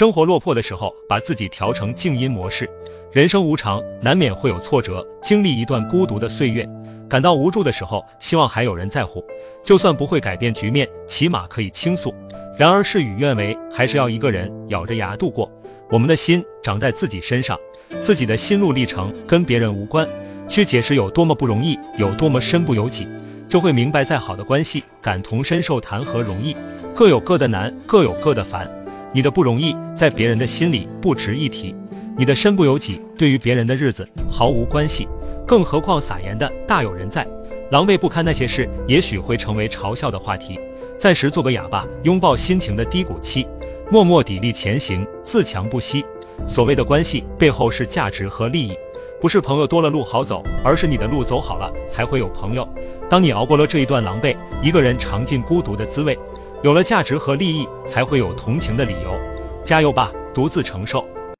[0.00, 2.70] 生活落魄的时候，把自己调成静音模式。
[3.12, 6.66] 人生无常，难免会有挫折，经历一段孤独的岁月，
[7.06, 9.22] 感到无助的时候，希望还有人在乎。
[9.62, 12.14] 就算不会改变局面，起码可以倾诉。
[12.56, 15.52] 然而事与愿违，还是要一个人咬着牙度过。
[15.90, 17.58] 我们的心长在自己身上，
[18.00, 20.08] 自己的心路历程跟别人无关。
[20.48, 23.06] 去解释有多么不容易，有多么身不由己，
[23.48, 26.56] 就会明白，再好的关系，感同身受谈何容易？
[26.94, 28.79] 各有各的难，各有各的烦。
[29.12, 31.74] 你的不容易，在别人的心里不值一提。
[32.16, 35.08] 你的身不由己，对于别人的日子毫无关系，
[35.46, 37.26] 更何况撒盐的大有人在。
[37.70, 40.58] 狼狈不堪那些事，也许会成为嘲笑的话题。
[40.98, 43.46] 暂时做个哑巴，拥抱心情的低谷期，
[43.90, 46.04] 默默砥砺前行，自强不息。
[46.46, 48.74] 所谓的关系背后是价值和利益，
[49.20, 52.68] 不是朋友多了路好走，而是你的路走好了才会有朋友。
[53.08, 56.18] 当你熬过了这一段狼狈，一个人尝尽孤独的滋味，
[56.62, 59.18] 有了价值和利益，才会有同情的理由。
[59.64, 61.06] 加油吧，独自承受。